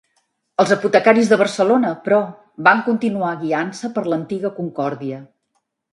Els 0.61 0.71
apotecaris 0.75 1.29
de 1.33 1.37
Barcelona, 1.41 1.91
però, 2.07 2.19
van 2.69 2.81
continuar 2.89 3.35
guiant-se 3.45 3.93
per 3.99 4.05
l'antiga 4.11 4.53
Concòrdia. 4.57 5.25